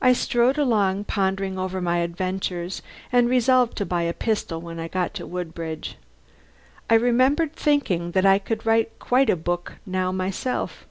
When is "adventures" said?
1.98-2.80